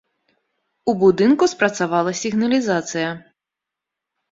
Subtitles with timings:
[0.93, 3.09] У будынку спрацавала сігналізацыя.